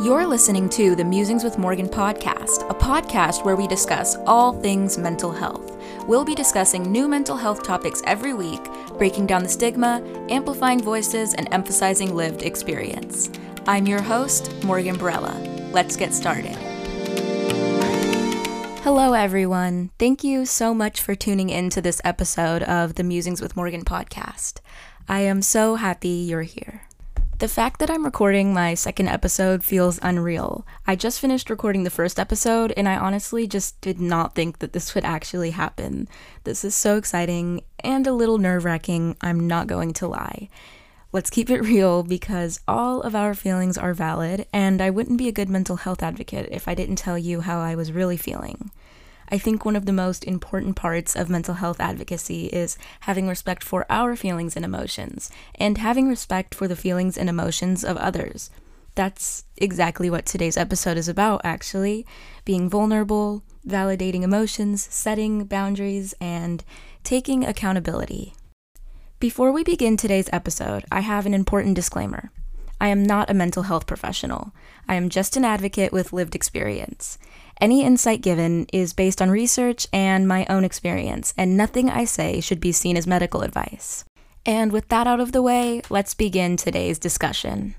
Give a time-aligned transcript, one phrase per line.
[0.00, 4.96] You're listening to the Musings with Morgan podcast, a podcast where we discuss all things
[4.96, 5.76] mental health.
[6.06, 8.60] We'll be discussing new mental health topics every week,
[8.96, 13.28] breaking down the stigma, amplifying voices, and emphasizing lived experience.
[13.66, 15.72] I'm your host, Morgan Barella.
[15.72, 16.54] Let's get started.
[18.84, 19.90] Hello, everyone.
[19.98, 23.84] Thank you so much for tuning in to this episode of the Musings with Morgan
[23.84, 24.60] podcast.
[25.08, 26.87] I am so happy you're here.
[27.38, 30.66] The fact that I'm recording my second episode feels unreal.
[30.88, 34.72] I just finished recording the first episode, and I honestly just did not think that
[34.72, 36.08] this would actually happen.
[36.42, 40.48] This is so exciting and a little nerve wracking, I'm not going to lie.
[41.12, 45.28] Let's keep it real because all of our feelings are valid, and I wouldn't be
[45.28, 48.72] a good mental health advocate if I didn't tell you how I was really feeling.
[49.30, 53.62] I think one of the most important parts of mental health advocacy is having respect
[53.62, 58.50] for our feelings and emotions, and having respect for the feelings and emotions of others.
[58.94, 62.04] That's exactly what today's episode is about, actually
[62.44, 66.64] being vulnerable, validating emotions, setting boundaries, and
[67.04, 68.34] taking accountability.
[69.20, 72.30] Before we begin today's episode, I have an important disclaimer.
[72.80, 74.52] I am not a mental health professional.
[74.88, 77.18] I am just an advocate with lived experience.
[77.60, 82.40] Any insight given is based on research and my own experience, and nothing I say
[82.40, 84.04] should be seen as medical advice.
[84.46, 87.74] And with that out of the way, let's begin today's discussion.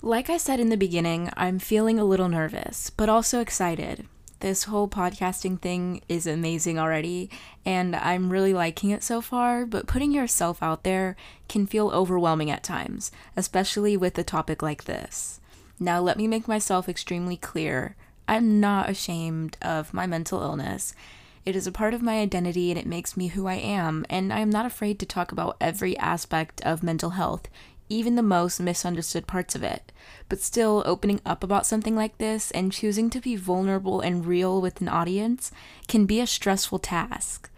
[0.00, 4.06] Like I said in the beginning, I'm feeling a little nervous, but also excited.
[4.40, 7.28] This whole podcasting thing is amazing already,
[7.66, 11.16] and I'm really liking it so far, but putting yourself out there
[11.48, 15.40] can feel overwhelming at times, especially with a topic like this.
[15.78, 17.96] Now, let me make myself extremely clear
[18.28, 20.94] I'm not ashamed of my mental illness.
[21.46, 24.30] It is a part of my identity and it makes me who I am, and
[24.30, 27.48] I am not afraid to talk about every aspect of mental health,
[27.88, 29.92] even the most misunderstood parts of it.
[30.28, 34.60] But still, opening up about something like this and choosing to be vulnerable and real
[34.60, 35.50] with an audience
[35.86, 37.48] can be a stressful task.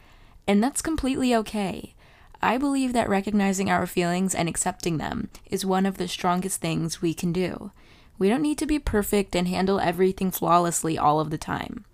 [0.47, 1.95] And that's completely okay.
[2.41, 7.03] I believe that recognizing our feelings and accepting them is one of the strongest things
[7.03, 7.73] we can do.
[8.21, 11.87] We don't need to be perfect and handle everything flawlessly all of the time.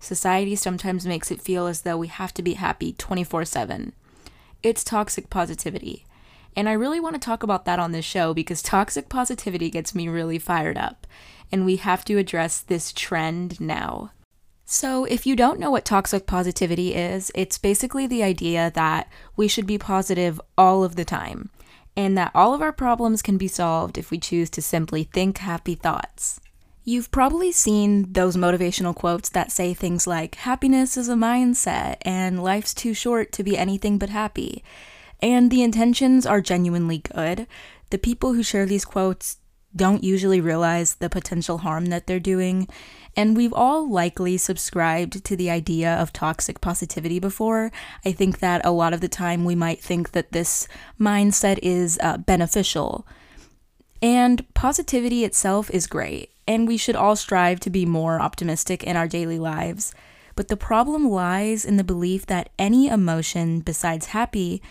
[0.00, 3.92] Society sometimes makes it feel as though we have to be happy 24 7.
[4.64, 6.04] It's toxic positivity.
[6.56, 9.94] And I really want to talk about that on this show because toxic positivity gets
[9.94, 11.06] me really fired up.
[11.52, 14.10] And we have to address this trend now.
[14.64, 19.46] So, if you don't know what toxic positivity is, it's basically the idea that we
[19.46, 21.50] should be positive all of the time
[21.98, 25.38] and that all of our problems can be solved if we choose to simply think
[25.38, 26.40] happy thoughts.
[26.84, 32.40] You've probably seen those motivational quotes that say things like, happiness is a mindset, and
[32.40, 34.62] life's too short to be anything but happy.
[35.20, 37.48] And the intentions are genuinely good.
[37.90, 39.38] The people who share these quotes
[39.74, 42.68] don't usually realize the potential harm that they're doing,
[43.18, 47.72] and we've all likely subscribed to the idea of toxic positivity before.
[48.04, 50.68] I think that a lot of the time we might think that this
[51.00, 53.08] mindset is uh, beneficial.
[54.00, 58.96] And positivity itself is great, and we should all strive to be more optimistic in
[58.96, 59.92] our daily lives.
[60.36, 64.62] But the problem lies in the belief that any emotion besides happy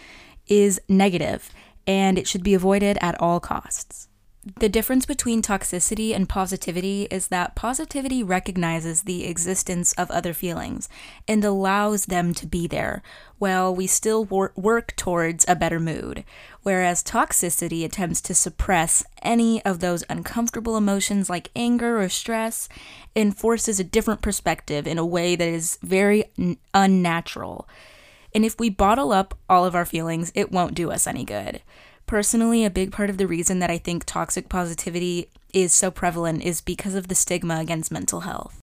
[0.48, 1.50] is negative,
[1.86, 4.07] and it should be avoided at all costs.
[4.56, 10.88] The difference between toxicity and positivity is that positivity recognizes the existence of other feelings
[11.28, 13.04] and allows them to be there,
[13.40, 16.24] while we still wor- work towards a better mood.
[16.64, 22.70] Whereas toxicity attempts to suppress any of those uncomfortable emotions like anger or stress
[23.16, 27.68] and forces a different perspective in a way that is very n- unnatural.
[28.34, 31.62] And if we bottle up all of our feelings, it won't do us any good.
[32.08, 36.42] Personally, a big part of the reason that I think toxic positivity is so prevalent
[36.42, 38.62] is because of the stigma against mental health.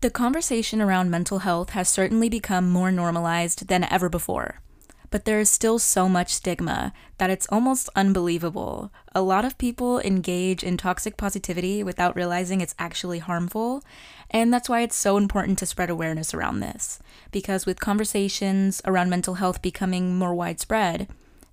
[0.00, 4.62] The conversation around mental health has certainly become more normalized than ever before,
[5.10, 8.90] but there is still so much stigma that it's almost unbelievable.
[9.14, 13.84] A lot of people engage in toxic positivity without realizing it's actually harmful,
[14.30, 17.00] and that's why it's so important to spread awareness around this.
[17.30, 21.06] Because with conversations around mental health becoming more widespread,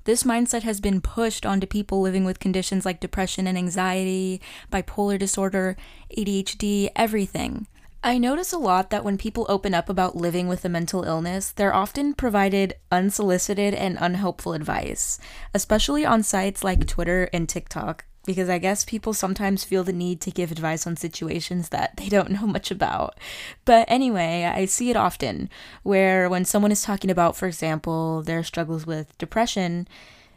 [0.09, 4.41] this mindset has been pushed onto people living with conditions like depression and anxiety,
[4.71, 5.77] bipolar disorder,
[6.17, 7.67] ADHD, everything.
[8.03, 11.51] I notice a lot that when people open up about living with a mental illness,
[11.51, 15.19] they're often provided unsolicited and unhelpful advice,
[15.53, 20.21] especially on sites like Twitter and TikTok because I guess people sometimes feel the need
[20.21, 23.17] to give advice on situations that they don't know much about.
[23.65, 25.49] But anyway, I see it often
[25.81, 29.87] where when someone is talking about, for example, their struggles with depression,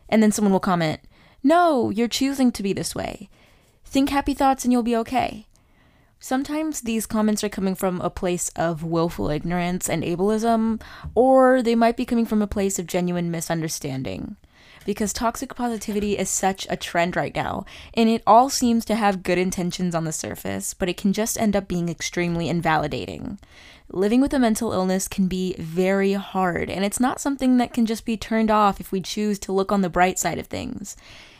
[0.08, 1.00] and then someone will comment,
[1.42, 3.28] No, you're choosing to be this way.
[3.84, 5.46] Think happy thoughts and you'll be okay.
[6.18, 10.80] Sometimes these comments are coming from a place of willful ignorance and ableism,
[11.14, 14.36] or they might be coming from a place of genuine misunderstanding.
[14.84, 17.64] Because toxic positivity is such a trend right now,
[17.94, 21.40] and it all seems to have good intentions on the surface, but it can just
[21.40, 23.38] end up being extremely invalidating.
[23.90, 27.86] Living with a mental illness can be very hard, and it's not something that can
[27.86, 30.96] just be turned off if we choose to look on the bright side of things.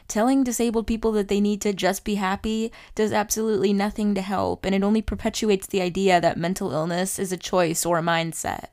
[0.07, 4.67] Telling disabled people that they need to just be happy does absolutely nothing to help,
[4.67, 8.67] and it only perpetuates the idea that mental illness is a choice or a mindset.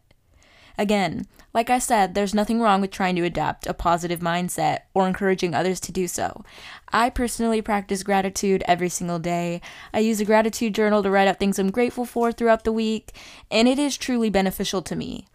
[0.79, 5.07] Again, like I said, there's nothing wrong with trying to adopt a positive mindset or
[5.07, 6.45] encouraging others to do so.
[6.93, 9.59] I personally practice gratitude every single day.
[9.93, 13.11] I use a gratitude journal to write out things I'm grateful for throughout the week,
[13.51, 15.27] and it is truly beneficial to me.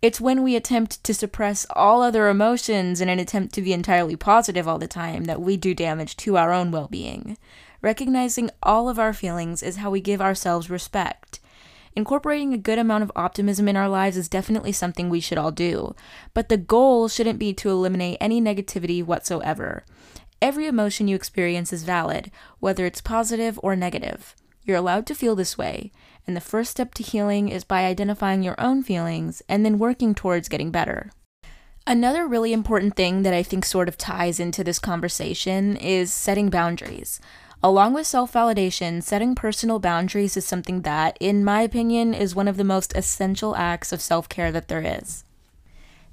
[0.00, 4.14] It's when we attempt to suppress all other emotions in an attempt to be entirely
[4.14, 7.36] positive all the time that we do damage to our own well being.
[7.82, 11.40] Recognizing all of our feelings is how we give ourselves respect.
[11.98, 15.50] Incorporating a good amount of optimism in our lives is definitely something we should all
[15.50, 15.96] do,
[16.32, 19.84] but the goal shouldn't be to eliminate any negativity whatsoever.
[20.40, 22.30] Every emotion you experience is valid,
[22.60, 24.36] whether it's positive or negative.
[24.62, 25.90] You're allowed to feel this way,
[26.24, 30.14] and the first step to healing is by identifying your own feelings and then working
[30.14, 31.10] towards getting better.
[31.84, 36.48] Another really important thing that I think sort of ties into this conversation is setting
[36.48, 37.18] boundaries.
[37.62, 42.46] Along with self validation, setting personal boundaries is something that, in my opinion, is one
[42.46, 45.24] of the most essential acts of self care that there is.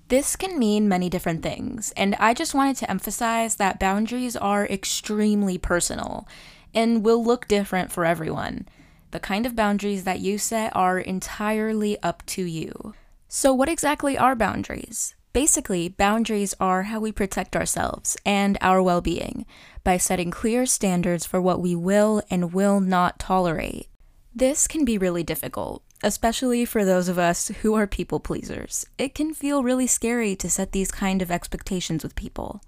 [0.07, 4.65] This can mean many different things, and I just wanted to emphasize that boundaries are
[4.65, 6.27] extremely personal
[6.73, 8.67] and will look different for everyone.
[9.11, 12.95] The kind of boundaries that you set are entirely up to you.
[13.27, 15.15] So, what exactly are boundaries?
[15.35, 19.45] Basically, boundaries are how we protect ourselves and our well being
[19.83, 23.89] by setting clear standards for what we will and will not tolerate.
[24.33, 28.85] This can be really difficult, especially for those of us who are people pleasers.
[28.97, 32.61] It can feel really scary to set these kind of expectations with people.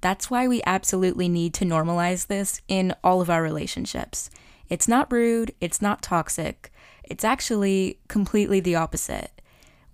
[0.00, 4.30] That's why we absolutely need to normalize this in all of our relationships.
[4.70, 6.72] It's not rude, it's not toxic,
[7.04, 9.35] it's actually completely the opposite.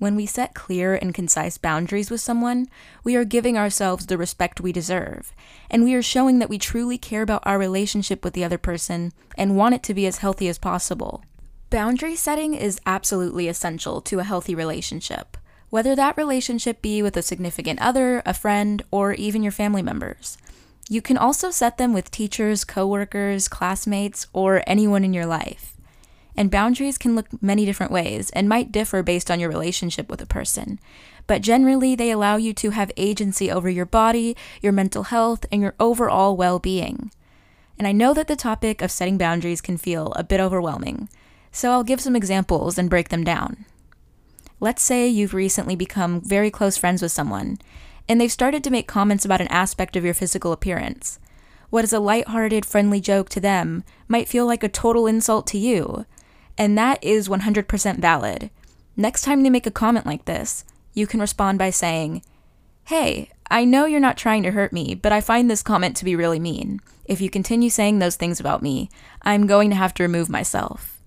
[0.03, 2.67] When we set clear and concise boundaries with someone,
[3.05, 5.33] we are giving ourselves the respect we deserve,
[5.71, 9.13] and we are showing that we truly care about our relationship with the other person
[9.39, 11.23] and want it to be as healthy as possible.
[11.71, 15.37] Boundary setting is absolutely essential to a healthy relationship,
[15.71, 20.37] whether that relationship be with a significant other, a friend, or even your family members.
[20.89, 25.77] You can also set them with teachers, coworkers, classmates, or anyone in your life.
[26.37, 30.21] And boundaries can look many different ways and might differ based on your relationship with
[30.23, 30.81] a person.
[31.27, 35.61] But generally, they allow you to have agency over your body, your mental health, and
[35.61, 37.11] your overall well being.
[37.79, 41.09] And I know that the topic of setting boundaries can feel a bit overwhelming,
[41.51, 43.65] so I'll give some examples and break them down.
[44.59, 47.59] Let's say you've recently become very close friends with someone,
[48.09, 51.19] and they've started to make comments about an aspect of your physical appearance.
[51.71, 55.59] What is a light-hearted, friendly joke to them might feel like a total insult to
[55.59, 56.07] you,
[56.59, 58.51] and that is 100% valid.
[58.97, 60.65] Next time they make a comment like this,
[60.95, 62.23] you can respond by saying,
[62.85, 66.05] Hey, I know you're not trying to hurt me, but I find this comment to
[66.05, 66.81] be really mean.
[67.05, 68.91] If you continue saying those things about me,
[69.23, 71.01] I'm going to have to remove myself.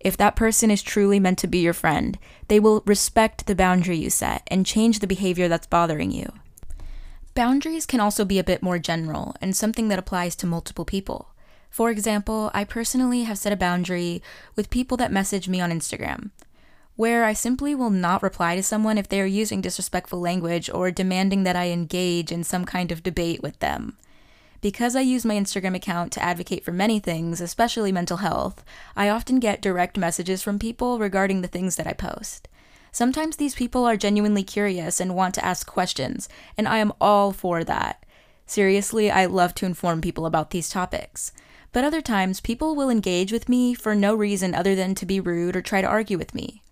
[0.00, 3.98] If that person is truly meant to be your friend, they will respect the boundary
[3.98, 6.32] you set and change the behavior that's bothering you.
[7.34, 11.30] Boundaries can also be a bit more general and something that applies to multiple people.
[11.70, 14.22] For example, I personally have set a boundary
[14.56, 16.30] with people that message me on Instagram,
[16.96, 20.90] where I simply will not reply to someone if they are using disrespectful language or
[20.90, 23.96] demanding that I engage in some kind of debate with them.
[24.60, 28.64] Because I use my Instagram account to advocate for many things, especially mental health,
[28.96, 32.48] I often get direct messages from people regarding the things that I post.
[32.90, 37.32] Sometimes these people are genuinely curious and want to ask questions, and I am all
[37.32, 38.04] for that.
[38.46, 41.30] Seriously, I love to inform people about these topics.
[41.72, 45.20] But other times, people will engage with me for no reason other than to be
[45.20, 46.62] rude or try to argue with me.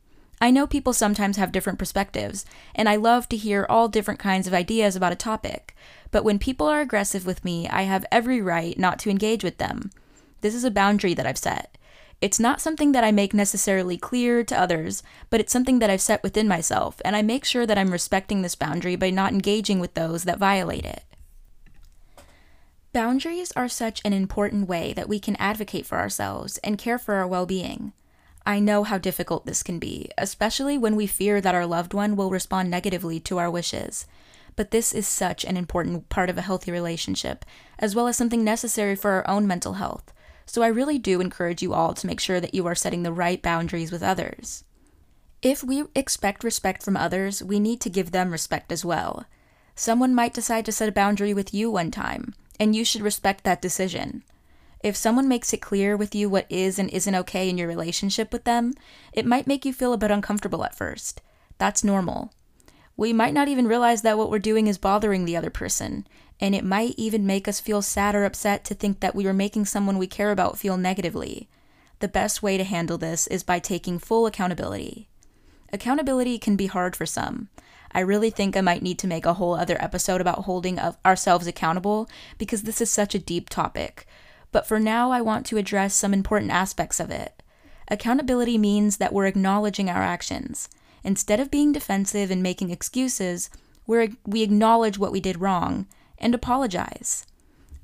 [0.40, 4.46] I know people sometimes have different perspectives, and I love to hear all different kinds
[4.46, 5.74] of ideas about a topic,
[6.10, 9.56] but when people are aggressive with me, I have every right not to engage with
[9.56, 9.90] them.
[10.42, 11.78] This is a boundary that I've set.
[12.20, 16.02] It's not something that I make necessarily clear to others, but it's something that I've
[16.02, 19.80] set within myself, and I make sure that I'm respecting this boundary by not engaging
[19.80, 21.02] with those that violate it.
[22.96, 27.16] Boundaries are such an important way that we can advocate for ourselves and care for
[27.16, 27.92] our well being.
[28.46, 32.16] I know how difficult this can be, especially when we fear that our loved one
[32.16, 34.06] will respond negatively to our wishes.
[34.56, 37.44] But this is such an important part of a healthy relationship,
[37.78, 40.14] as well as something necessary for our own mental health.
[40.46, 43.12] So I really do encourage you all to make sure that you are setting the
[43.12, 44.64] right boundaries with others.
[45.42, 49.26] If we expect respect from others, we need to give them respect as well.
[49.74, 53.44] Someone might decide to set a boundary with you one time, and you should respect
[53.44, 54.22] that decision.
[54.80, 58.32] If someone makes it clear with you what is and isn't okay in your relationship
[58.32, 58.72] with them,
[59.12, 61.22] it might make you feel a bit uncomfortable at first.
[61.58, 62.32] That's normal.
[62.96, 66.06] We might not even realize that what we're doing is bothering the other person,
[66.40, 69.34] and it might even make us feel sad or upset to think that we are
[69.34, 71.48] making someone we care about feel negatively.
[71.98, 75.08] The best way to handle this is by taking full accountability.
[75.72, 77.48] Accountability can be hard for some.
[77.92, 81.46] I really think I might need to make a whole other episode about holding ourselves
[81.46, 84.06] accountable because this is such a deep topic.
[84.52, 87.42] But for now, I want to address some important aspects of it.
[87.88, 90.68] Accountability means that we're acknowledging our actions.
[91.04, 93.48] Instead of being defensive and making excuses,
[93.86, 95.86] we we acknowledge what we did wrong
[96.18, 97.26] and apologize.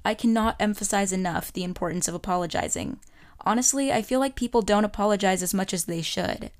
[0.04, 2.98] I cannot emphasize enough the importance of apologizing.
[3.42, 6.50] Honestly, I feel like people don't apologize as much as they should.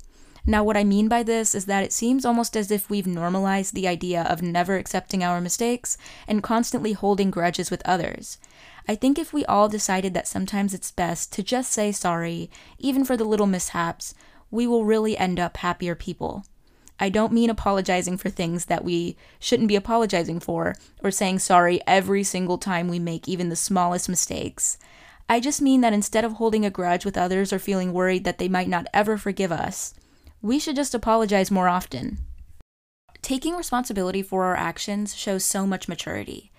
[0.44, 3.75] Now, what I mean by this is that it seems almost as if we've normalized
[3.75, 5.96] the idea of never accepting our mistakes
[6.26, 8.38] and constantly holding grudges with others.
[8.88, 13.04] I think if we all decided that sometimes it's best to just say sorry, even
[13.04, 14.14] for the little mishaps,
[14.50, 16.44] we will really end up happier people.
[16.99, 21.80] I don't mean apologizing for things that we shouldn't be apologizing for, or saying sorry
[21.87, 24.76] every single time we make even the smallest mistakes.
[25.28, 28.38] I just mean that instead of holding a grudge with others or feeling worried that
[28.38, 29.94] they might not ever forgive us,
[30.42, 32.18] we should just apologize more often.
[33.22, 36.50] Taking responsibility for our actions shows so much maturity.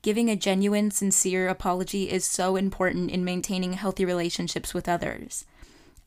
[0.00, 5.44] Giving a genuine, sincere apology is so important in maintaining healthy relationships with others.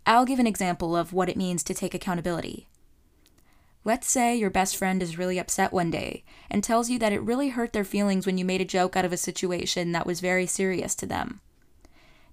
[0.05, 2.67] I'll give an example of what it means to take accountability.
[3.83, 7.21] Let's say your best friend is really upset one day and tells you that it
[7.21, 10.21] really hurt their feelings when you made a joke out of a situation that was
[10.21, 11.41] very serious to them.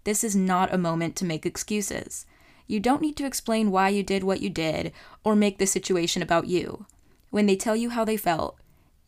[0.04, 2.25] This is not a moment to make excuses.
[2.66, 4.92] You don't need to explain why you did what you did
[5.25, 6.87] or make the situation about you.
[7.31, 8.59] When they tell you how they felt,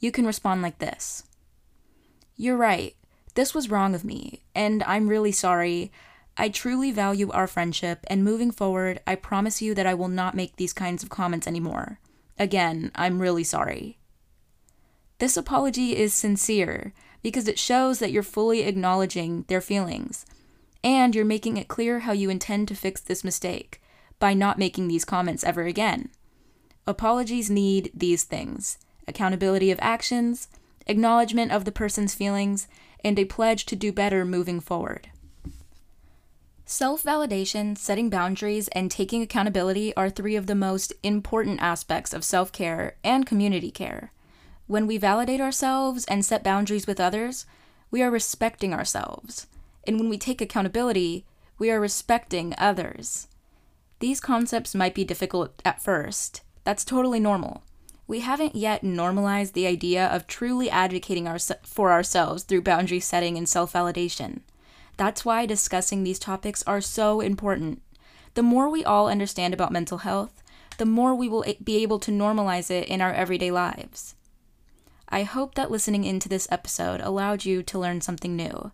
[0.00, 1.25] you can respond like this
[2.37, 2.94] You're right.
[3.34, 5.90] This was wrong of me, and I'm really sorry.
[6.37, 10.34] I truly value our friendship, and moving forward, I promise you that I will not
[10.34, 11.99] make these kinds of comments anymore.
[12.38, 13.99] Again, I'm really sorry.
[15.18, 16.92] This apology is sincere
[17.23, 20.26] because it shows that you're fully acknowledging their feelings
[20.84, 23.80] and you're making it clear how you intend to fix this mistake
[24.20, 26.10] by not making these comments ever again.
[26.86, 30.48] Apologies need these things accountability of actions,
[30.86, 32.66] acknowledgement of the person's feelings,
[33.04, 35.10] and a pledge to do better moving forward.
[36.64, 42.24] Self validation, setting boundaries, and taking accountability are three of the most important aspects of
[42.24, 44.12] self care and community care.
[44.66, 47.44] When we validate ourselves and set boundaries with others,
[47.90, 49.46] we are respecting ourselves.
[49.86, 51.24] And when we take accountability,
[51.58, 53.28] we are respecting others.
[54.00, 56.42] These concepts might be difficult at first.
[56.64, 57.62] That's totally normal.
[58.06, 63.38] We haven't yet normalized the idea of truly advocating our, for ourselves through boundary setting
[63.38, 64.40] and self validation.
[64.96, 67.82] That's why discussing these topics are so important.
[68.34, 70.42] The more we all understand about mental health,
[70.76, 74.16] the more we will be able to normalize it in our everyday lives.
[75.08, 78.72] I hope that listening into this episode allowed you to learn something new.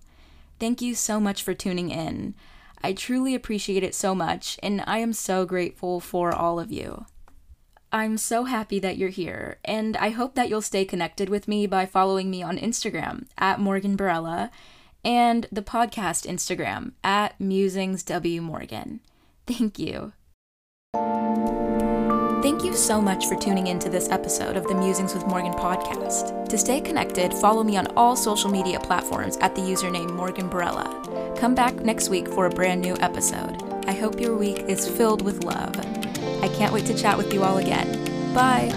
[0.60, 2.34] Thank you so much for tuning in.
[2.82, 7.06] I truly appreciate it so much, and I am so grateful for all of you.
[7.92, 11.66] I'm so happy that you're here, and I hope that you'll stay connected with me
[11.66, 14.50] by following me on Instagram at Morgan Barella
[15.04, 19.00] and the podcast Instagram at MusingsWMorgan.
[19.46, 20.12] Thank you.
[22.42, 25.52] Thank you so much for tuning in to this episode of the Musings with Morgan
[25.52, 26.48] podcast.
[26.48, 31.36] To stay connected, follow me on all social media platforms at the username Morgan Barella.
[31.38, 33.62] Come back next week for a brand new episode.
[33.86, 35.76] I hope your week is filled with love.
[36.42, 38.32] I can't wait to chat with you all again.
[38.32, 38.70] Bye.